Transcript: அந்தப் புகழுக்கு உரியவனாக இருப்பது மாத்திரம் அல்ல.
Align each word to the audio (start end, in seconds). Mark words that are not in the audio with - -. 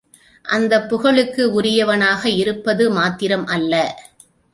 அந்தப் 0.45 0.89
புகழுக்கு 0.89 1.51
உரியவனாக 1.51 2.29
இருப்பது 2.35 2.89
மாத்திரம் 2.89 3.45
அல்ல. 3.47 3.73